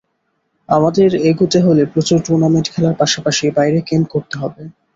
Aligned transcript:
আমাদের 0.69 1.09
এগোতে 1.29 1.59
হলে 1.65 1.83
প্রচুর 1.93 2.19
টুর্নামেন্ট 2.25 2.67
খেলার 2.73 2.95
পাশাপাশি 3.01 3.45
বাইরে 3.57 3.79
ক্যাম্প 3.87 4.07
করতে 4.13 4.35
হবে। 4.41 4.61